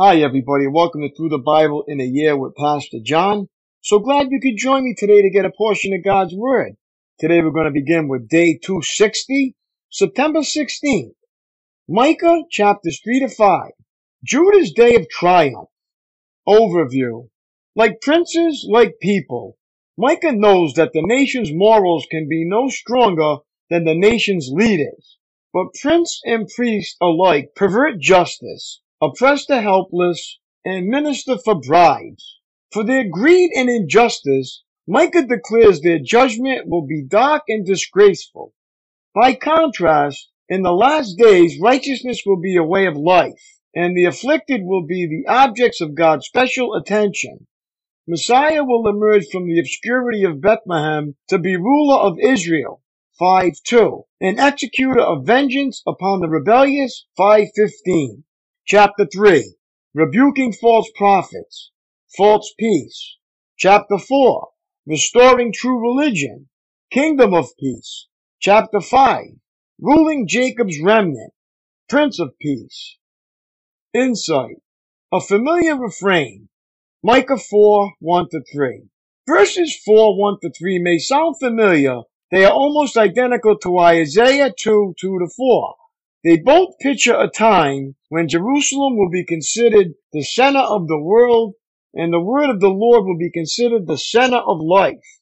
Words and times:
Hi, 0.00 0.20
everybody, 0.20 0.66
and 0.66 0.72
welcome 0.72 1.00
to 1.00 1.12
Through 1.12 1.30
the 1.30 1.38
Bible 1.38 1.82
in 1.88 2.00
a 2.00 2.04
Year 2.04 2.36
with 2.36 2.54
Pastor 2.54 2.98
John. 3.02 3.48
So 3.80 3.98
glad 3.98 4.30
you 4.30 4.38
could 4.40 4.56
join 4.56 4.84
me 4.84 4.94
today 4.96 5.22
to 5.22 5.28
get 5.28 5.44
a 5.44 5.50
portion 5.50 5.92
of 5.92 6.04
God's 6.04 6.36
Word. 6.36 6.76
Today 7.18 7.42
we're 7.42 7.50
going 7.50 7.64
to 7.64 7.72
begin 7.72 8.06
with 8.06 8.28
day 8.28 8.60
260, 8.62 9.56
September 9.90 10.42
16th. 10.42 11.16
Micah 11.88 12.42
chapters 12.48 13.00
3 13.02 13.26
to 13.26 13.28
5. 13.28 13.72
Judah's 14.24 14.70
Day 14.70 14.94
of 14.94 15.08
Triumph. 15.08 15.68
Overview. 16.48 17.28
Like 17.74 18.00
princes, 18.00 18.64
like 18.70 19.00
people. 19.02 19.58
Micah 19.96 20.30
knows 20.30 20.74
that 20.74 20.92
the 20.92 21.02
nation's 21.02 21.50
morals 21.52 22.06
can 22.08 22.28
be 22.28 22.44
no 22.46 22.68
stronger 22.68 23.38
than 23.68 23.82
the 23.82 23.96
nation's 23.96 24.48
leaders. 24.52 25.18
But 25.52 25.74
prince 25.82 26.20
and 26.24 26.46
priest 26.46 26.96
alike 27.02 27.48
pervert 27.56 27.98
justice 27.98 28.80
oppress 29.00 29.46
the 29.46 29.60
helpless, 29.60 30.38
and 30.64 30.88
minister 30.88 31.38
for 31.38 31.60
bribes. 31.60 32.38
For 32.72 32.84
their 32.84 33.08
greed 33.08 33.50
and 33.54 33.70
injustice, 33.70 34.62
Micah 34.86 35.26
declares 35.26 35.80
their 35.80 35.98
judgment 35.98 36.66
will 36.66 36.86
be 36.86 37.02
dark 37.02 37.44
and 37.48 37.64
disgraceful. 37.64 38.52
By 39.14 39.34
contrast, 39.34 40.28
in 40.48 40.62
the 40.62 40.72
last 40.72 41.18
days, 41.18 41.60
righteousness 41.60 42.22
will 42.24 42.40
be 42.40 42.56
a 42.56 42.64
way 42.64 42.86
of 42.86 42.96
life, 42.96 43.60
and 43.74 43.96
the 43.96 44.06
afflicted 44.06 44.62
will 44.64 44.86
be 44.86 45.06
the 45.06 45.30
objects 45.30 45.80
of 45.80 45.94
God's 45.94 46.26
special 46.26 46.74
attention. 46.74 47.46
Messiah 48.06 48.64
will 48.64 48.88
emerge 48.88 49.28
from 49.30 49.46
the 49.46 49.58
obscurity 49.58 50.24
of 50.24 50.40
Bethlehem 50.40 51.16
to 51.28 51.38
be 51.38 51.56
ruler 51.56 51.96
of 51.96 52.18
Israel, 52.18 52.82
5.2, 53.20 54.04
and 54.20 54.40
executor 54.40 55.00
of 55.00 55.26
vengeance 55.26 55.82
upon 55.86 56.20
the 56.20 56.28
rebellious, 56.28 57.06
5.15. 57.18 58.22
Chapter 58.70 59.06
3 59.06 59.54
Rebuking 59.94 60.52
false 60.52 60.90
prophets, 60.94 61.70
false 62.14 62.52
peace. 62.58 63.16
Chapter 63.56 63.96
4 63.96 64.48
Restoring 64.86 65.54
true 65.54 65.80
religion, 65.80 66.50
kingdom 66.90 67.32
of 67.32 67.48
peace. 67.58 68.08
Chapter 68.40 68.82
5 68.82 69.24
Ruling 69.80 70.28
Jacob's 70.28 70.78
remnant, 70.82 71.32
prince 71.88 72.20
of 72.20 72.38
peace. 72.38 72.98
Insight 73.94 74.60
A 75.14 75.22
familiar 75.22 75.78
refrain. 75.78 76.50
Micah 77.02 77.38
4 77.38 77.94
1 78.00 78.28
to 78.32 78.42
3. 78.52 78.82
Verses 79.26 79.80
4 79.82 80.14
1 80.20 80.40
to 80.42 80.50
3 80.50 80.78
may 80.82 80.98
sound 80.98 81.36
familiar. 81.38 82.02
They 82.30 82.44
are 82.44 82.52
almost 82.52 82.98
identical 82.98 83.56
to 83.60 83.78
Isaiah 83.78 84.52
2 84.54 84.94
2 85.00 85.18
to 85.20 85.28
4 85.34 85.74
they 86.24 86.36
both 86.36 86.78
picture 86.80 87.14
a 87.14 87.28
time 87.28 87.94
when 88.08 88.28
Jerusalem 88.28 88.96
will 88.96 89.10
be 89.10 89.24
considered 89.24 89.94
the 90.12 90.24
center 90.24 90.58
of 90.58 90.88
the 90.88 90.98
world 90.98 91.54
and 91.94 92.12
the 92.12 92.20
word 92.20 92.50
of 92.50 92.60
the 92.60 92.70
Lord 92.70 93.04
will 93.04 93.16
be 93.16 93.30
considered 93.30 93.86
the 93.86 93.96
center 93.96 94.38
of 94.38 94.60
life. 94.60 95.20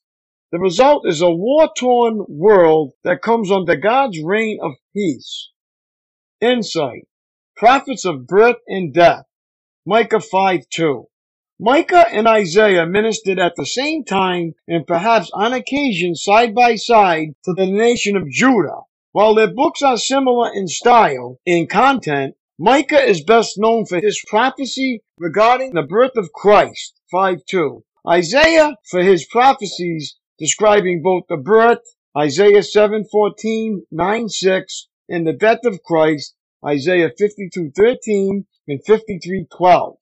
The 0.52 0.58
result 0.58 1.06
is 1.06 1.20
a 1.20 1.30
war-torn 1.30 2.24
world 2.28 2.92
that 3.04 3.20
comes 3.20 3.50
under 3.50 3.76
God's 3.76 4.22
reign 4.22 4.58
of 4.62 4.72
peace. 4.94 5.50
Insight. 6.40 7.06
Prophets 7.56 8.04
of 8.04 8.26
birth 8.26 8.56
and 8.66 8.94
death. 8.94 9.24
Micah 9.84 10.20
5 10.20 10.68
2. 10.70 11.08
Micah 11.58 12.06
and 12.10 12.26
Isaiah 12.26 12.86
ministered 12.86 13.38
at 13.38 13.56
the 13.56 13.66
same 13.66 14.04
time 14.04 14.54
and 14.68 14.86
perhaps 14.86 15.30
on 15.32 15.52
occasion 15.52 16.14
side 16.14 16.54
by 16.54 16.76
side 16.76 17.34
to 17.44 17.52
the 17.52 17.66
nation 17.66 18.16
of 18.16 18.30
Judah. 18.30 18.82
While 19.16 19.34
their 19.34 19.50
books 19.50 19.80
are 19.80 19.96
similar 19.96 20.52
in 20.52 20.68
style 20.68 21.40
and 21.46 21.70
content, 21.70 22.34
Micah 22.58 23.02
is 23.02 23.24
best 23.24 23.56
known 23.56 23.86
for 23.86 23.98
his 23.98 24.22
prophecy 24.26 25.00
regarding 25.16 25.72
the 25.72 25.84
birth 25.84 26.18
of 26.18 26.34
Christ, 26.34 27.00
5 27.10 27.46
2. 27.46 27.82
Isaiah 28.06 28.76
for 28.90 29.02
his 29.02 29.24
prophecies 29.24 30.18
describing 30.38 31.00
both 31.00 31.22
the 31.30 31.38
birth, 31.38 31.80
Isaiah 32.14 32.60
7.14, 32.60 33.86
9.6, 33.90 34.64
and 35.08 35.26
the 35.26 35.32
death 35.32 35.64
of 35.64 35.82
Christ, 35.82 36.34
Isaiah 36.62 37.10
52.13 37.18 38.44
and 38.68 38.84
53.12. 38.84 39.96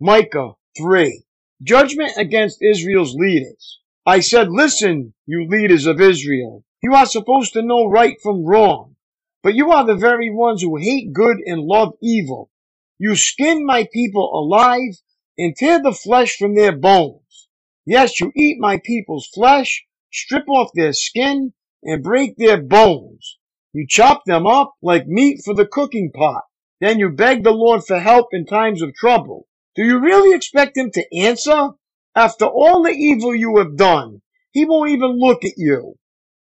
Micah 0.00 0.52
3. 0.76 1.24
Judgment 1.62 2.12
against 2.18 2.60
Israel's 2.60 3.14
leaders. 3.14 3.80
I 4.04 4.20
said, 4.20 4.50
listen, 4.50 5.14
you 5.24 5.48
leaders 5.48 5.86
of 5.86 5.98
Israel. 5.98 6.62
You 6.80 6.94
are 6.94 7.06
supposed 7.06 7.54
to 7.54 7.62
know 7.62 7.86
right 7.86 8.16
from 8.22 8.44
wrong, 8.44 8.94
but 9.42 9.54
you 9.54 9.72
are 9.72 9.84
the 9.84 9.96
very 9.96 10.30
ones 10.30 10.62
who 10.62 10.76
hate 10.76 11.12
good 11.12 11.38
and 11.44 11.62
love 11.62 11.94
evil. 12.00 12.50
You 12.98 13.16
skin 13.16 13.66
my 13.66 13.88
people 13.92 14.30
alive 14.32 14.94
and 15.36 15.56
tear 15.56 15.82
the 15.82 15.92
flesh 15.92 16.36
from 16.36 16.54
their 16.54 16.76
bones. 16.76 17.48
Yes, 17.84 18.20
you 18.20 18.30
eat 18.36 18.60
my 18.60 18.78
people's 18.84 19.26
flesh, 19.34 19.86
strip 20.12 20.48
off 20.48 20.70
their 20.72 20.92
skin, 20.92 21.52
and 21.82 22.02
break 22.02 22.36
their 22.36 22.62
bones. 22.62 23.38
You 23.72 23.86
chop 23.88 24.24
them 24.24 24.46
up 24.46 24.74
like 24.80 25.06
meat 25.08 25.42
for 25.44 25.54
the 25.54 25.66
cooking 25.66 26.12
pot. 26.12 26.44
Then 26.80 27.00
you 27.00 27.10
beg 27.10 27.42
the 27.42 27.50
Lord 27.50 27.84
for 27.84 27.98
help 27.98 28.28
in 28.32 28.46
times 28.46 28.82
of 28.82 28.94
trouble. 28.94 29.48
Do 29.74 29.84
you 29.84 29.98
really 29.98 30.34
expect 30.34 30.76
him 30.76 30.92
to 30.92 31.16
answer? 31.16 31.70
After 32.14 32.46
all 32.46 32.82
the 32.82 32.90
evil 32.90 33.34
you 33.34 33.56
have 33.56 33.76
done, 33.76 34.22
he 34.52 34.64
won't 34.64 34.90
even 34.90 35.18
look 35.18 35.44
at 35.44 35.56
you. 35.56 35.96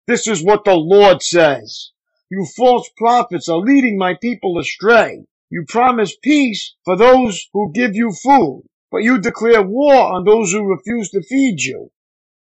This 0.06 0.28
is 0.28 0.44
what 0.44 0.64
the 0.64 0.76
Lord 0.76 1.20
says. 1.20 1.90
You 2.30 2.46
false 2.56 2.88
prophets 2.96 3.48
are 3.48 3.58
leading 3.58 3.98
my 3.98 4.14
people 4.14 4.56
astray. 4.56 5.24
You 5.50 5.64
promise 5.66 6.16
peace 6.16 6.76
for 6.84 6.96
those 6.96 7.48
who 7.52 7.72
give 7.72 7.96
you 7.96 8.12
food, 8.12 8.66
but 8.92 9.02
you 9.02 9.20
declare 9.20 9.62
war 9.62 10.14
on 10.14 10.24
those 10.24 10.52
who 10.52 10.62
refuse 10.62 11.10
to 11.10 11.22
feed 11.22 11.60
you. 11.60 11.90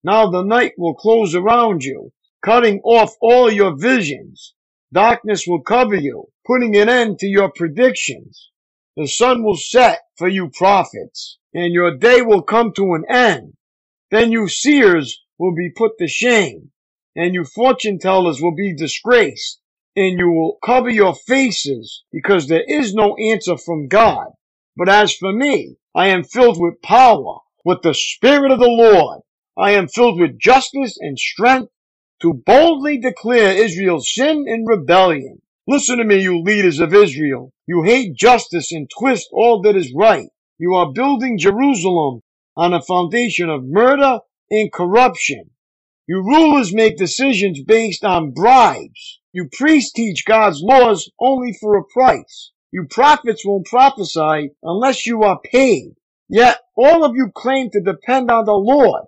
Now 0.04 0.30
the 0.30 0.44
night 0.44 0.74
will 0.78 0.94
close 0.94 1.36
around 1.36 1.86
you, 1.86 2.12
cutting 2.42 2.82
off 2.84 3.16
all 3.22 3.50
your 3.50 3.78
visions. 3.78 4.54
Darkness 4.92 5.48
will 5.48 5.62
cover 5.62 5.96
you, 5.96 6.28
putting 6.46 6.76
an 6.76 6.90
end 6.90 7.20
to 7.20 7.28
your 7.28 7.50
predictions. 7.50 8.50
The 8.98 9.08
sun 9.08 9.42
will 9.42 9.56
set 9.56 10.02
for 10.18 10.28
you 10.28 10.50
prophets, 10.50 11.38
and 11.54 11.74
your 11.74 11.96
day 11.96 12.24
will 12.24 12.42
come 12.42 12.74
to 12.74 12.94
an 12.94 13.06
end. 13.08 13.54
Then 14.12 14.34
you 14.34 14.50
seers 14.50 15.24
will 15.38 15.56
be 15.56 15.70
put 15.70 15.98
to 16.00 16.10
shame 16.10 16.73
and 17.16 17.34
you 17.34 17.44
fortune 17.44 18.00
tellers 18.00 18.42
will 18.42 18.56
be 18.56 18.74
disgraced, 18.76 19.60
and 19.96 20.18
you 20.18 20.30
will 20.32 20.58
cover 20.64 20.90
your 20.90 21.14
faces, 21.14 22.04
because 22.12 22.48
there 22.48 22.64
is 22.68 22.94
no 22.94 23.16
answer 23.18 23.58
from 23.58 23.88
God. 23.88 24.28
But 24.76 24.90
as 24.90 25.16
for 25.16 25.32
me, 25.32 25.78
I 25.96 26.08
am 26.08 26.24
filled 26.24 26.60
with 26.60 26.82
power, 26.82 27.38
with 27.64 27.82
the 27.84 27.94
Spirit 27.94 28.52
of 28.52 28.60
the 28.60 28.66
Lord. 28.68 29.22
I 29.56 29.72
am 29.72 29.88
filled 29.88 30.20
with 30.20 30.40
justice 30.40 30.98
and 31.00 31.18
strength 31.20 31.72
to 32.22 32.34
boldly 32.34 32.98
declare 32.98 33.56
Israel's 33.56 34.12
sin 34.12 34.46
and 34.48 34.68
rebellion. 34.68 35.42
Listen 35.68 36.00
to 36.00 36.04
me, 36.04 36.22
you 36.22 36.42
leaders 36.42 36.80
of 36.80 36.94
Israel. 36.94 37.54
You 37.68 37.84
hate 37.84 38.16
justice 38.16 38.72
and 38.72 38.90
twist 38.90 39.30
all 39.32 39.62
that 39.62 39.76
is 39.76 39.94
right. 39.96 40.28
You 40.58 40.74
are 40.74 40.92
building 40.92 41.38
Jerusalem 41.38 42.22
on 42.58 42.74
a 42.74 42.82
foundation 42.82 43.50
of 43.50 43.64
murder 43.64 44.20
and 44.50 44.72
corruption. 44.72 45.52
You 46.06 46.22
rulers 46.22 46.74
make 46.74 46.98
decisions 46.98 47.62
based 47.64 48.04
on 48.04 48.32
bribes. 48.32 49.22
You 49.32 49.48
priests 49.50 49.94
teach 49.94 50.26
God's 50.26 50.62
laws 50.62 51.10
only 51.18 51.54
for 51.54 51.78
a 51.78 51.84
price. 51.86 52.52
You 52.74 52.88
prophets 52.90 53.46
won't 53.46 53.68
prophesy 53.68 54.50
unless 54.62 55.06
you 55.06 55.24
are 55.24 55.40
paid. 55.40 55.96
Yet 56.28 56.60
all 56.76 57.06
of 57.06 57.16
you 57.16 57.32
claim 57.34 57.70
to 57.70 57.80
depend 57.80 58.30
on 58.30 58.44
the 58.44 58.52
Lord. 58.52 59.06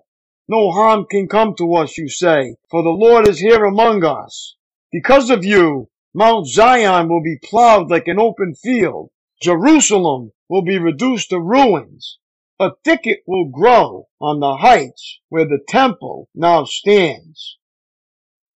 No 0.48 0.72
harm 0.72 1.06
can 1.10 1.28
come 1.28 1.54
to 1.56 1.76
us, 1.76 1.98
you 1.98 2.08
say, 2.08 2.56
for 2.72 2.82
the 2.82 2.90
Lord 2.92 3.28
is 3.28 3.40
here 3.40 3.66
among 3.66 4.06
us. 4.06 4.56
Because 4.90 5.30
of 5.30 5.44
you, 5.44 5.90
Mount 6.14 6.48
Zion 6.48 7.10
will 7.10 7.22
be 7.22 7.40
plowed 7.44 7.90
like 7.90 8.08
an 8.08 8.20
open 8.20 8.56
field. 8.56 9.10
Jerusalem 9.42 10.32
will 10.48 10.64
be 10.64 10.78
reduced 10.78 11.32
to 11.32 11.42
ruins. 11.42 12.20
A 12.60 12.72
thicket 12.84 13.19
will 13.28 13.50
grow 13.50 14.07
on 14.22 14.40
the 14.40 14.56
heights 14.57 15.19
where 15.30 15.46
the 15.46 15.60
temple 15.68 16.30
now 16.34 16.63
stands. 16.66 17.57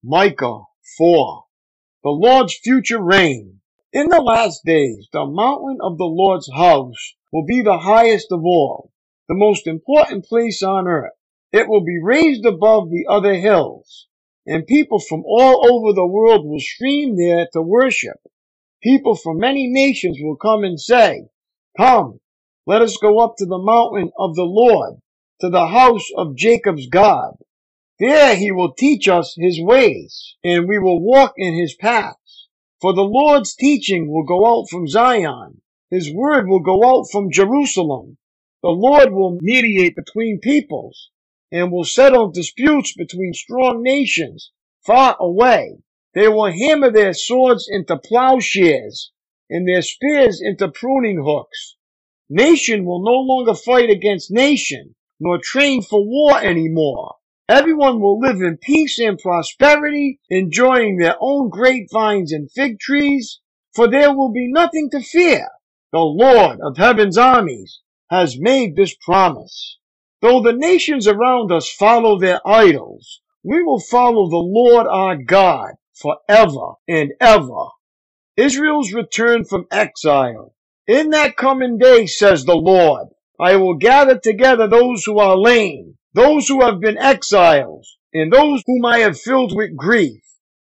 Micah 0.04 0.62
4 0.98 1.44
the 2.02 2.10
Lord's 2.12 2.58
future 2.58 3.04
reign. 3.04 3.60
In 3.92 4.08
the 4.08 4.22
last 4.22 4.64
days, 4.64 5.10
the 5.12 5.26
mountain 5.26 5.80
of 5.82 5.98
the 5.98 6.06
Lord's 6.06 6.50
house 6.54 7.16
will 7.34 7.46
be 7.46 7.62
the 7.62 7.80
highest 7.80 8.32
of 8.32 8.40
all, 8.46 8.94
the 9.28 9.36
most 9.36 9.68
important 9.68 10.24
place 10.24 10.64
on 10.64 10.88
earth. 10.88 11.12
It 11.52 11.68
will 11.68 11.84
be 11.84 12.00
raised 12.02 12.46
above 12.46 12.90
the 12.90 13.06
other 13.10 13.34
hills, 13.34 14.08
and 14.46 14.66
people 14.66 15.00
from 15.00 15.26
all 15.26 15.70
over 15.70 15.92
the 15.92 16.08
world 16.08 16.46
will 16.46 16.62
stream 16.62 17.18
there 17.18 17.50
to 17.52 17.62
worship. 17.62 18.18
People 18.82 19.16
from 19.16 19.40
many 19.40 19.68
nations 19.68 20.20
will 20.22 20.38
come 20.38 20.64
and 20.64 20.80
say, 20.80 21.28
Come, 21.76 22.22
let 22.70 22.84
us 22.84 22.98
go 22.98 23.18
up 23.18 23.36
to 23.38 23.48
the 23.48 23.58
mountain 23.58 24.12
of 24.20 24.36
the 24.36 24.44
Lord, 24.44 25.00
to 25.42 25.50
the 25.50 25.70
house 25.70 26.08
of 26.16 26.36
Jacob's 26.36 26.86
God. 26.86 27.34
There 28.00 28.36
he 28.36 28.52
will 28.52 28.74
teach 28.74 29.08
us 29.08 29.34
his 29.36 29.60
ways, 29.60 30.36
and 30.44 30.68
we 30.68 30.78
will 30.78 31.02
walk 31.02 31.34
in 31.36 31.56
his 31.56 31.74
paths. 31.74 32.48
For 32.80 32.94
the 32.94 33.02
Lord's 33.02 33.56
teaching 33.56 34.12
will 34.12 34.24
go 34.24 34.46
out 34.46 34.70
from 34.70 34.88
Zion. 34.88 35.64
His 35.90 36.14
word 36.14 36.48
will 36.48 36.60
go 36.60 36.86
out 36.86 37.08
from 37.12 37.32
Jerusalem. 37.32 38.20
The 38.62 38.70
Lord 38.70 39.14
will 39.14 39.40
mediate 39.42 39.96
between 39.96 40.40
peoples 40.40 41.10
and 41.52 41.72
will 41.72 41.86
settle 41.86 42.30
disputes 42.30 42.94
between 42.94 43.34
strong 43.34 43.82
nations 43.82 44.52
far 44.86 45.18
away. 45.20 45.80
They 46.14 46.28
will 46.28 46.52
hammer 46.52 46.92
their 46.92 47.14
swords 47.14 47.68
into 47.68 47.98
plowshares 47.98 49.12
and 49.50 49.68
their 49.68 49.82
spears 49.82 50.40
into 50.40 50.70
pruning 50.70 51.24
hooks. 51.26 51.78
Nation 52.30 52.86
will 52.86 53.04
no 53.04 53.20
longer 53.20 53.56
fight 53.56 53.90
against 53.90 54.30
nation, 54.30 54.96
nor 55.20 55.40
train 55.40 55.82
for 55.82 56.06
war 56.06 56.40
anymore. 56.40 57.16
Everyone 57.50 58.00
will 58.00 58.20
live 58.20 58.42
in 58.42 58.58
peace 58.58 59.00
and 59.00 59.18
prosperity, 59.18 60.20
enjoying 60.30 60.98
their 60.98 61.16
own 61.20 61.50
grapevines 61.50 62.32
and 62.32 62.52
fig 62.52 62.80
trees, 62.80 63.40
for 63.74 63.90
there 63.90 64.16
will 64.16 64.32
be 64.32 64.52
nothing 64.52 64.92
to 64.92 65.02
fear. 65.02 65.48
The 65.92 66.00
Lord 66.00 66.60
of 66.62 66.78
heaven's 66.78 67.18
armies 67.18 67.80
has 68.12 68.40
made 68.40 68.76
this 68.76 68.94
promise. 68.94 69.80
Though 70.22 70.44
the 70.44 70.54
nations 70.54 71.08
around 71.08 71.52
us 71.52 71.68
follow 71.68 72.20
their 72.20 72.48
idols, 72.48 73.22
we 73.44 73.64
will 73.64 73.80
follow 73.80 74.30
the 74.30 74.38
Lord 74.38 74.86
our 74.86 75.16
God 75.16 75.72
forever 75.96 76.74
and 76.88 77.14
ever. 77.20 77.70
Israel's 78.38 78.94
return 78.94 79.46
from 79.46 79.66
exile. 79.72 80.54
In 80.90 81.12
that 81.12 81.38
coming 81.38 81.78
day, 81.78 82.08
says 82.08 82.46
the 82.46 82.56
Lord, 82.56 83.10
I 83.40 83.58
will 83.58 83.76
gather 83.76 84.18
together 84.18 84.68
those 84.68 85.06
who 85.06 85.20
are 85.20 85.38
lame, 85.38 86.00
those 86.16 86.48
who 86.48 86.66
have 86.66 86.80
been 86.80 86.98
exiles, 86.98 87.96
and 88.12 88.34
those 88.34 88.64
whom 88.66 88.86
I 88.86 88.98
have 89.02 89.22
filled 89.22 89.56
with 89.56 89.78
grief. 89.78 90.24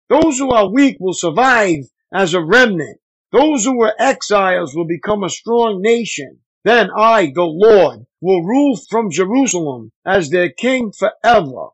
Those 0.09 0.39
who 0.39 0.53
are 0.53 0.71
weak 0.71 0.99
will 1.01 1.15
survive 1.15 1.81
as 2.15 2.33
a 2.33 2.41
remnant. 2.41 3.01
Those 3.33 3.65
who 3.65 3.77
were 3.77 3.93
exiles 3.99 4.73
will 4.73 4.87
become 4.87 5.25
a 5.25 5.29
strong 5.29 5.83
nation. 5.83 6.39
Then 6.63 6.91
I, 6.97 7.33
the 7.35 7.43
Lord, 7.43 8.07
will 8.21 8.45
rule 8.45 8.79
from 8.89 9.11
Jerusalem 9.11 9.91
as 10.07 10.31
their 10.31 10.51
king 10.51 10.93
forever. 10.93 11.71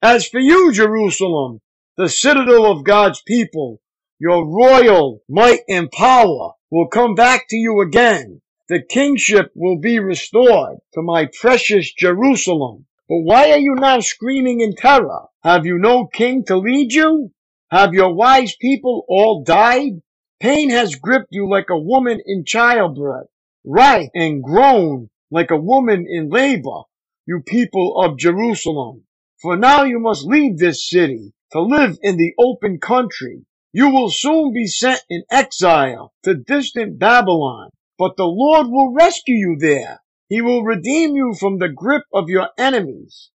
As 0.00 0.26
for 0.26 0.40
you, 0.40 0.72
Jerusalem, 0.72 1.60
the 1.98 2.08
citadel 2.08 2.64
of 2.64 2.84
God's 2.84 3.20
people, 3.26 3.82
your 4.18 4.46
royal 4.46 5.20
might 5.28 5.60
and 5.68 5.90
power 5.90 6.52
will 6.74 6.88
come 6.88 7.14
back 7.14 7.46
to 7.48 7.54
you 7.54 7.80
again. 7.82 8.40
The 8.68 8.82
kingship 8.82 9.52
will 9.54 9.78
be 9.78 10.00
restored 10.00 10.78
to 10.94 11.02
my 11.02 11.28
precious 11.40 11.92
Jerusalem. 11.92 12.86
But 13.08 13.18
why 13.18 13.52
are 13.52 13.58
you 13.58 13.76
now 13.76 14.00
screaming 14.00 14.60
in 14.60 14.74
terror? 14.74 15.26
Have 15.44 15.66
you 15.66 15.78
no 15.78 16.08
king 16.08 16.44
to 16.46 16.56
lead 16.56 16.92
you? 16.92 17.30
Have 17.70 17.94
your 17.94 18.12
wise 18.12 18.56
people 18.56 19.04
all 19.06 19.44
died? 19.44 20.02
Pain 20.40 20.70
has 20.70 20.96
gripped 20.96 21.28
you 21.30 21.48
like 21.48 21.70
a 21.70 21.78
woman 21.78 22.18
in 22.26 22.44
childbirth, 22.44 23.28
writhe 23.62 24.10
and 24.12 24.42
groan 24.42 25.10
like 25.30 25.52
a 25.52 25.56
woman 25.56 26.06
in 26.08 26.28
labor, 26.28 26.80
you 27.24 27.40
people 27.46 28.00
of 28.00 28.18
Jerusalem. 28.18 29.04
For 29.40 29.56
now 29.56 29.84
you 29.84 30.00
must 30.00 30.26
leave 30.26 30.58
this 30.58 30.90
city 30.90 31.34
to 31.52 31.60
live 31.60 31.98
in 32.02 32.16
the 32.16 32.32
open 32.36 32.80
country 32.80 33.44
you 33.74 33.90
will 33.90 34.08
soon 34.08 34.52
be 34.52 34.68
sent 34.68 35.02
in 35.10 35.24
exile 35.32 36.12
to 36.22 36.32
distant 36.32 36.96
Babylon, 36.96 37.70
but 37.98 38.16
the 38.16 38.24
Lord 38.24 38.68
will 38.68 38.92
rescue 38.92 39.34
you 39.34 39.56
there. 39.58 40.00
He 40.28 40.40
will 40.40 40.62
redeem 40.62 41.16
you 41.16 41.34
from 41.34 41.58
the 41.58 41.68
grip 41.68 42.04
of 42.12 42.28
your 42.28 42.50
enemies. 42.56 43.30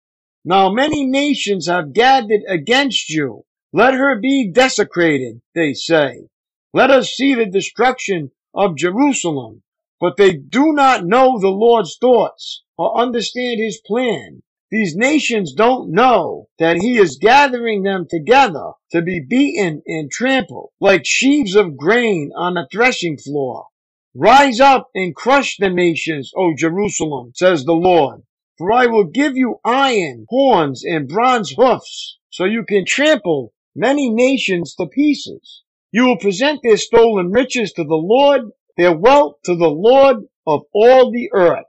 Now 0.44 0.68
many 0.68 1.06
nations 1.06 1.68
have 1.68 1.94
gathered 1.94 2.42
against 2.46 3.08
you. 3.08 3.44
Let 3.72 3.94
her 3.94 4.20
be 4.20 4.50
desecrated, 4.52 5.40
they 5.54 5.72
say. 5.72 6.28
Let 6.74 6.90
us 6.90 7.14
see 7.14 7.34
the 7.34 7.46
destruction 7.46 8.30
of 8.52 8.76
Jerusalem. 8.76 9.62
But 9.98 10.18
they 10.18 10.34
do 10.34 10.74
not 10.74 11.06
know 11.06 11.38
the 11.38 11.48
Lord's 11.48 11.96
thoughts 11.98 12.62
or 12.76 13.00
understand 13.00 13.58
his 13.58 13.80
plan. 13.80 14.42
These 14.78 14.94
nations 14.94 15.54
don't 15.54 15.90
know 15.90 16.48
that 16.58 16.76
he 16.76 16.98
is 16.98 17.16
gathering 17.16 17.82
them 17.82 18.06
together 18.10 18.72
to 18.90 19.00
be 19.00 19.20
beaten 19.26 19.82
and 19.86 20.10
trampled 20.10 20.72
like 20.80 21.06
sheaves 21.06 21.54
of 21.54 21.78
grain 21.78 22.30
on 22.36 22.58
a 22.58 22.68
threshing 22.70 23.16
floor. 23.16 23.68
Rise 24.14 24.60
up 24.60 24.90
and 24.94 25.16
crush 25.16 25.56
the 25.56 25.70
nations, 25.70 26.30
O 26.36 26.52
Jerusalem, 26.54 27.32
says 27.34 27.64
the 27.64 27.72
Lord. 27.72 28.24
For 28.58 28.70
I 28.70 28.84
will 28.84 29.04
give 29.04 29.34
you 29.34 29.60
iron, 29.64 30.26
horns, 30.28 30.84
and 30.84 31.08
bronze 31.08 31.52
hoofs, 31.52 32.18
so 32.28 32.44
you 32.44 32.62
can 32.62 32.84
trample 32.84 33.54
many 33.74 34.10
nations 34.10 34.74
to 34.74 34.86
pieces. 34.86 35.62
You 35.90 36.04
will 36.04 36.18
present 36.18 36.60
their 36.62 36.76
stolen 36.76 37.30
riches 37.30 37.72
to 37.72 37.84
the 37.84 37.94
Lord, 37.94 38.50
their 38.76 38.94
wealth 38.94 39.36
to 39.46 39.56
the 39.56 39.70
Lord 39.70 40.26
of 40.46 40.64
all 40.74 41.10
the 41.10 41.30
earth. 41.32 41.64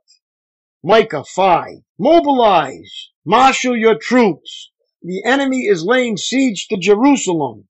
Micah 0.84 1.24
5. 1.24 1.84
Mobilize! 2.00 3.10
Marshal 3.26 3.76
your 3.76 3.98
troops! 3.98 4.72
The 5.02 5.24
enemy 5.26 5.66
is 5.66 5.84
laying 5.84 6.16
siege 6.18 6.68
to 6.68 6.78
Jerusalem. 6.78 7.68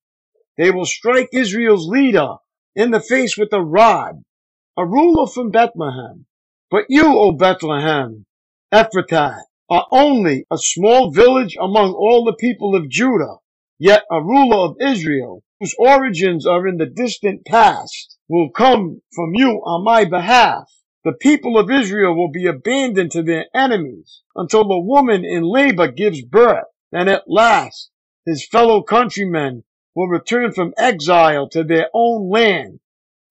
They 0.58 0.70
will 0.70 0.86
strike 0.86 1.30
Israel's 1.32 1.88
leader 1.88 2.36
in 2.76 2.92
the 2.92 3.00
face 3.00 3.38
with 3.38 3.54
a 3.54 3.62
rod, 3.62 4.24
a 4.76 4.86
ruler 4.86 5.28
from 5.28 5.52
Bethlehem. 5.52 6.26
But 6.70 6.88
you, 6.90 7.06
O 7.06 7.32
Bethlehem, 7.32 8.26
Ephrathah, 8.74 9.44
are 9.70 9.88
only 9.92 10.46
a 10.52 10.58
small 10.58 11.10
village 11.12 11.56
among 11.58 11.94
all 11.94 12.26
the 12.26 12.36
people 12.36 12.76
of 12.76 12.90
Judah. 12.90 13.38
Yet 13.80 14.04
a 14.12 14.22
ruler 14.22 14.58
of 14.58 14.76
Israel, 14.82 15.42
whose 15.62 15.76
origins 15.80 16.46
are 16.46 16.68
in 16.68 16.78
the 16.78 16.86
distant 16.86 17.46
past, 17.46 18.18
will 18.28 18.50
come 18.50 19.02
from 19.16 19.36
you 19.36 19.62
on 19.66 19.86
my 19.86 20.04
behalf. 20.04 20.70
The 21.08 21.14
people 21.14 21.58
of 21.58 21.72
Israel 21.72 22.18
will 22.18 22.32
be 22.32 22.48
abandoned 22.48 23.12
to 23.12 23.24
their 23.24 23.46
enemies 23.54 24.24
until 24.36 24.68
the 24.68 24.78
woman 24.78 25.24
in 25.24 25.42
labor 25.42 25.88
gives 25.90 26.22
birth. 26.22 26.66
And 26.92 27.08
at 27.08 27.30
last, 27.30 27.92
his 28.26 28.46
fellow 28.46 28.84
countrymen 28.84 29.64
will 29.96 30.10
return 30.10 30.52
from 30.52 30.74
exile 30.78 31.48
to 31.52 31.64
their 31.64 31.90
own 31.94 32.30
land, 32.30 32.82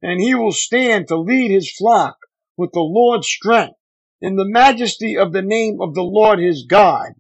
and 0.01 0.23
he 0.23 0.35
will 0.35 0.53
stand 0.53 1.09
to 1.09 1.19
lead 1.19 1.51
his 1.51 1.71
flock 1.71 2.17
with 2.57 2.73
the 2.73 2.81
Lord's 2.81 3.29
strength 3.29 3.77
in 4.23 4.37
the 4.37 4.49
majesty 4.49 5.15
of 5.19 5.35
the 5.35 5.43
name 5.43 5.79
of 5.83 5.93
the 5.93 6.03
Lord 6.03 6.39
his 6.39 6.65
God. 6.67 7.13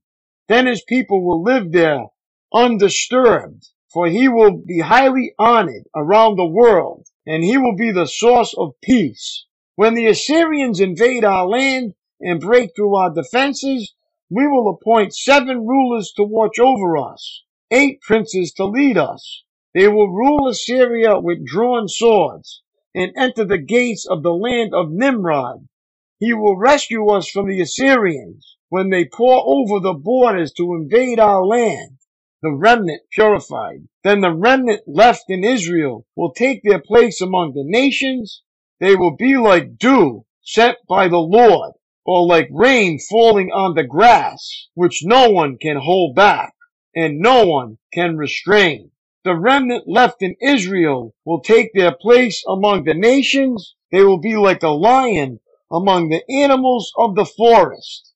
Then 0.49 0.65
his 0.67 0.83
people 0.83 1.23
will 1.23 1.43
live 1.43 1.71
there 1.71 2.07
undisturbed, 2.55 3.69
for 3.93 4.07
he 4.07 4.27
will 4.27 4.53
be 4.53 4.79
highly 4.79 5.35
honored 5.39 5.85
around 5.95 6.37
the 6.37 6.47
world, 6.47 7.07
and 7.27 7.45
he 7.45 7.59
will 7.59 7.77
be 7.77 7.93
the 7.93 8.07
source 8.07 8.55
of 8.57 8.73
peace. 8.83 9.45
When 9.77 9.93
the 9.93 10.07
Assyrians 10.07 10.81
invade 10.81 11.23
our 11.23 11.47
land 11.47 11.93
and 12.19 12.41
break 12.41 12.75
through 12.75 12.97
our 12.97 13.13
defenses, 13.13 13.93
we 14.31 14.47
will 14.47 14.71
appoint 14.71 15.15
seven 15.15 15.67
rulers 15.67 16.13
to 16.17 16.25
watch 16.25 16.59
over 16.59 16.97
us, 16.97 17.43
eight 17.71 18.01
princes 18.01 18.53
to 18.53 18.65
lead 18.65 18.97
us. 18.97 19.45
They 19.75 19.87
will 19.89 20.09
rule 20.09 20.49
Assyria 20.49 21.21
with 21.21 21.45
drawn 21.45 21.89
swords 21.89 22.63
and 22.95 23.13
enter 23.19 23.45
the 23.45 23.59
gates 23.59 24.07
of 24.07 24.23
the 24.23 24.33
land 24.33 24.73
of 24.73 24.91
Nimrod. 24.91 25.69
He 26.19 26.33
will 26.33 26.57
rescue 26.57 27.11
us 27.11 27.29
from 27.29 27.47
the 27.47 27.61
Assyrians 27.61 28.57
when 28.71 28.89
they 28.89 29.05
pour 29.05 29.43
over 29.45 29.79
the 29.79 29.93
borders 29.93 30.55
to 30.55 30.73
invade 30.73 31.21
our 31.21 31.45
land. 31.45 31.99
The 32.41 32.51
remnant 32.51 33.03
purified. 33.13 33.89
Then 34.03 34.23
the 34.23 34.33
remnant 34.33 34.85
left 34.87 35.25
in 35.29 35.45
Israel 35.45 36.07
will 36.17 36.33
take 36.33 36.63
their 36.63 36.81
place 36.81 37.21
among 37.21 37.53
the 37.53 37.65
nations 37.65 38.43
they 38.79 38.95
will 38.95 39.17
be 39.17 39.37
like 39.37 39.79
dew 39.79 40.25
sent 40.43 40.77
by 40.87 41.09
the 41.09 41.19
Lord, 41.19 41.73
or 42.05 42.27
like 42.27 42.49
rain 42.51 42.99
falling 42.99 43.51
on 43.51 43.75
the 43.75 43.83
grass, 43.83 44.69
which 44.75 45.03
no 45.03 45.31
one 45.31 45.57
can 45.57 45.79
hold 45.79 46.15
back, 46.15 46.53
and 46.95 47.19
no 47.19 47.47
one 47.47 47.79
can 47.93 48.17
restrain. 48.17 48.91
The 49.25 49.35
remnant 49.35 49.89
left 49.89 50.23
in 50.23 50.37
Israel 50.41 51.15
will 51.25 51.41
take 51.41 51.73
their 51.73 51.93
place 51.93 52.45
among 52.47 52.85
the 52.85 52.95
nations. 52.95 53.75
They 53.91 54.03
will 54.03 54.19
be 54.19 54.37
like 54.37 54.63
a 54.63 54.69
lion 54.69 55.41
among 55.71 56.11
the 56.11 56.23
animals 56.31 56.93
of 56.97 57.17
the 57.17 57.25
forest, 57.25 58.13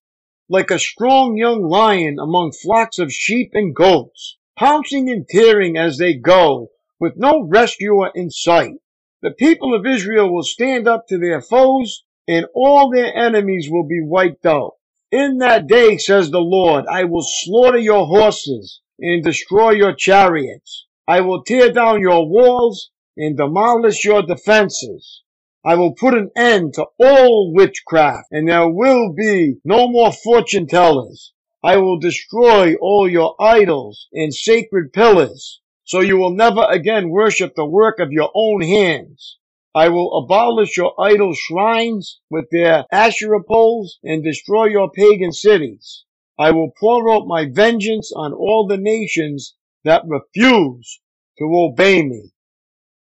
like 0.48 0.70
a 0.70 0.78
strong 0.78 1.36
young 1.36 1.62
lion 1.62 2.18
among 2.20 2.52
flocks 2.52 2.98
of 2.98 3.12
sheep 3.12 3.50
and 3.54 3.74
goats, 3.74 4.36
pouncing 4.56 5.10
and 5.10 5.26
tearing 5.28 5.76
as 5.76 5.98
they 5.98 6.14
go 6.14 6.68
with 7.00 7.16
no 7.16 7.42
rescuer 7.42 8.12
in 8.14 8.30
sight. 8.30 8.74
The 9.22 9.32
people 9.32 9.74
of 9.74 9.86
Israel 9.86 10.32
will 10.32 10.42
stand 10.42 10.88
up 10.88 11.06
to 11.08 11.18
their 11.18 11.42
foes 11.42 12.04
and 12.26 12.46
all 12.54 12.90
their 12.90 13.14
enemies 13.14 13.68
will 13.70 13.86
be 13.86 14.00
wiped 14.02 14.46
out. 14.46 14.76
In 15.12 15.38
that 15.38 15.66
day, 15.66 15.98
says 15.98 16.30
the 16.30 16.40
Lord, 16.40 16.86
I 16.86 17.04
will 17.04 17.24
slaughter 17.24 17.78
your 17.78 18.06
horses 18.06 18.80
and 18.98 19.22
destroy 19.22 19.72
your 19.72 19.94
chariots. 19.94 20.86
I 21.08 21.20
will 21.20 21.42
tear 21.42 21.72
down 21.72 22.00
your 22.00 22.28
walls 22.28 22.90
and 23.16 23.36
demolish 23.36 24.04
your 24.04 24.22
defenses. 24.22 25.22
I 25.64 25.74
will 25.74 25.92
put 25.92 26.14
an 26.14 26.30
end 26.34 26.74
to 26.74 26.86
all 26.98 27.52
witchcraft, 27.52 28.28
and 28.30 28.48
there 28.48 28.70
will 28.70 29.12
be 29.12 29.56
no 29.64 29.88
more 29.88 30.12
fortune 30.12 30.66
tellers. 30.66 31.32
I 31.62 31.76
will 31.76 31.98
destroy 31.98 32.76
all 32.76 33.06
your 33.06 33.34
idols 33.38 34.08
and 34.14 34.32
sacred 34.32 34.94
pillars, 34.94 35.59
so 35.90 35.98
you 35.98 36.16
will 36.16 36.30
never 36.30 36.64
again 36.70 37.10
worship 37.10 37.56
the 37.56 37.66
work 37.66 37.98
of 37.98 38.12
your 38.12 38.30
own 38.32 38.62
hands. 38.62 39.38
I 39.74 39.88
will 39.88 40.18
abolish 40.18 40.76
your 40.76 40.94
idol 41.00 41.34
shrines 41.34 42.20
with 42.30 42.44
their 42.52 42.84
Asherah 42.92 43.42
poles 43.42 43.98
and 44.04 44.22
destroy 44.22 44.66
your 44.66 44.92
pagan 44.92 45.32
cities. 45.32 46.04
I 46.38 46.52
will 46.52 46.70
pour 46.78 47.12
out 47.12 47.26
my 47.26 47.46
vengeance 47.50 48.12
on 48.14 48.32
all 48.32 48.68
the 48.68 48.76
nations 48.76 49.56
that 49.82 50.04
refuse 50.06 51.00
to 51.40 51.50
obey 51.56 52.04
me. 52.04 52.30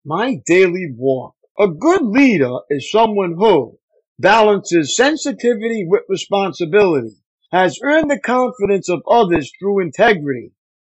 My 0.06 0.42
daily 0.46 0.88
walk. 0.96 1.36
A 1.60 1.68
good 1.68 2.04
leader 2.06 2.54
is 2.70 2.90
someone 2.90 3.34
who 3.38 3.80
balances 4.18 4.96
sensitivity 4.96 5.86
with 5.86 6.04
responsibility, 6.08 7.18
has 7.52 7.82
earned 7.84 8.10
the 8.10 8.18
confidence 8.22 8.88
of 8.88 9.04
others 9.12 9.52
through 9.60 9.82
integrity, 9.82 10.54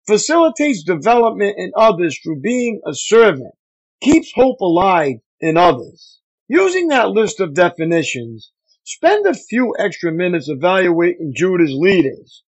facilitates 0.08 0.82
development 0.82 1.54
in 1.58 1.70
others 1.76 2.18
through 2.18 2.40
being 2.40 2.80
a 2.86 2.94
servant, 2.94 3.54
keeps 4.00 4.32
hope 4.34 4.58
alive 4.60 5.16
in 5.40 5.58
others. 5.58 6.20
Using 6.48 6.88
that 6.88 7.10
list 7.10 7.40
of 7.40 7.52
definitions, 7.52 8.50
spend 8.84 9.26
a 9.26 9.34
few 9.34 9.74
extra 9.78 10.10
minutes 10.10 10.48
evaluating 10.48 11.34
Judah's 11.36 11.74
leaders. 11.74 12.42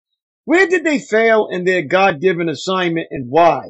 Where 0.45 0.67
did 0.67 0.85
they 0.85 0.99
fail 0.99 1.49
in 1.51 1.65
their 1.65 1.81
God-given 1.81 2.47
assignment 2.47 3.07
and 3.11 3.29
why? 3.29 3.63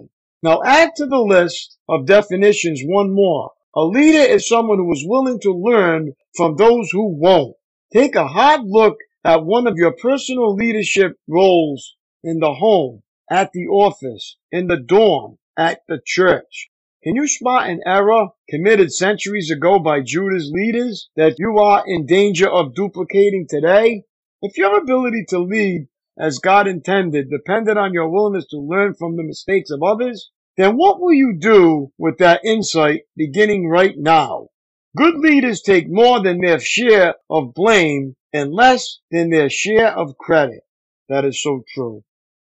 Now 0.43 0.62
add 0.63 0.91
to 0.98 1.08
the 1.08 1.17
list 1.17 1.77
of 1.89 2.05
definitions 2.05 2.81
one 2.86 3.12
more. 3.12 3.51
A 3.75 3.81
leader 3.81 4.19
is 4.19 4.48
someone 4.48 4.77
who 4.77 4.93
is 4.93 5.03
willing 5.05 5.39
to 5.41 5.51
learn 5.51 6.13
from 6.38 6.55
those 6.55 6.91
who 6.91 7.08
won't. 7.19 7.55
Take 7.91 8.15
a 8.15 8.27
hard 8.27 8.62
look 8.65 8.98
at 9.25 9.43
one 9.43 9.65
of 9.65 9.77
your 9.77 9.93
personal 9.93 10.53
leadership 10.53 11.17
roles 11.27 11.96
in 12.24 12.39
the 12.39 12.53
home, 12.53 13.01
at 13.30 13.52
the 13.54 13.68
office, 13.68 14.38
in 14.52 14.68
the 14.68 14.78
dorm, 14.78 15.38
at 15.58 15.82
the 15.88 16.02
church. 16.06 16.70
Can 17.04 17.16
you 17.16 17.28
spot 17.28 17.70
an 17.70 17.82
error 17.86 18.30
committed 18.50 18.92
centuries 18.92 19.52
ago 19.52 19.80
by 19.80 20.02
Judah's 20.02 20.52
leaders 20.54 21.10
that 21.16 21.40
you 21.40 21.58
are 21.58 21.84
in 21.88 22.06
danger 22.06 22.50
of 22.50 22.74
duplicating 22.76 23.48
today? 23.48 24.04
If 24.42 24.58
your 24.58 24.78
ability 24.78 25.26
to 25.30 25.40
lead 25.40 25.88
as 26.18 26.40
God 26.40 26.68
intended 26.68 27.30
depended 27.30 27.78
on 27.78 27.94
your 27.94 28.10
willingness 28.10 28.48
to 28.48 28.58
learn 28.58 28.96
from 28.96 29.16
the 29.16 29.24
mistakes 29.24 29.70
of 29.70 29.82
others, 29.82 30.30
then 30.58 30.76
what 30.76 31.00
will 31.00 31.14
you 31.14 31.38
do 31.40 31.94
with 31.98 32.18
that 32.18 32.44
insight 32.44 33.04
beginning 33.16 33.70
right 33.70 33.98
now? 33.98 34.50
Good 34.98 35.16
leaders 35.20 35.62
take 35.62 35.88
more 35.88 36.22
than 36.22 36.42
their 36.42 36.60
share 36.60 37.16
of 37.30 37.54
blame 37.54 38.16
and 38.34 38.54
less 38.54 39.00
than 39.12 39.30
their 39.30 39.50
share 39.50 39.98
of 39.98 40.18
credit. 40.18 40.64
That 41.08 41.24
is 41.24 41.42
so 41.42 41.64
true. 41.74 42.04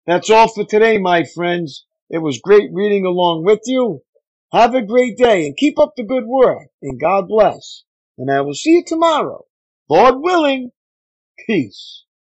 That's 0.07 0.31
all 0.31 0.49
for 0.49 0.65
today, 0.65 0.99
my 0.99 1.25
friends. 1.25 1.87
It 2.11 2.19
was 2.19 2.41
great 2.41 2.71
reading 2.73 3.07
along 3.07 3.45
with 3.45 3.61
you. 3.67 4.03
Have 4.53 4.75
a 4.75 4.83
great 4.83 5.17
day 5.17 5.47
and 5.47 5.57
keep 5.57 5.79
up 5.79 5.95
the 5.97 6.05
good 6.05 6.27
work 6.27 6.69
and 6.83 7.01
God 7.01 7.29
bless. 7.29 7.85
And 8.19 8.31
I 8.31 8.43
will 8.43 8.55
see 8.55 8.71
you 8.73 8.85
tomorrow. 8.87 9.45
Lord 9.89 10.17
willing. 10.19 10.71
Peace. 11.47 12.04